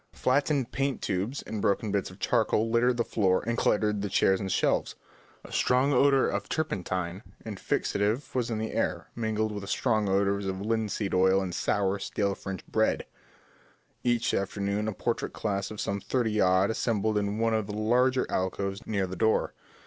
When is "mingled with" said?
9.15-9.61